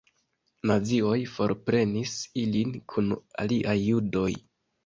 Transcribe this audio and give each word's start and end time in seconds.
Nazioj 0.71 1.17
forprenis 1.33 2.15
ilin 2.47 2.75
kun 2.95 3.15
aliaj 3.45 3.81
judoj. 3.83 4.29